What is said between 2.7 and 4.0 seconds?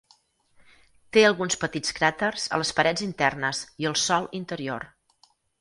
parets internes i al